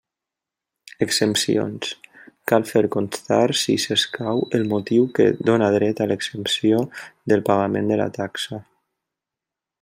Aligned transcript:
Exempcions: 1.05 1.91
cal 2.51 2.65
fer 2.69 2.83
constar, 2.95 3.43
si 3.65 3.75
s'escau, 3.83 4.41
el 4.61 4.67
motiu 4.73 5.05
que 5.19 5.29
dóna 5.51 5.69
dret 5.77 6.03
a 6.03 6.09
l'exempció 6.13 6.81
del 7.33 7.45
pagament 7.51 7.93
de 7.95 8.01
la 8.03 8.09
taxa. 8.19 8.61